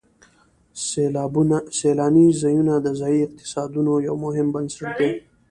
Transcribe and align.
سیلاني 1.79 2.25
ځایونه 2.41 2.73
د 2.79 2.87
ځایي 2.99 3.19
اقتصادونو 3.27 3.93
یو 4.07 4.15
مهم 4.25 4.47
بنسټ 4.55 4.85
دی. 4.99 5.09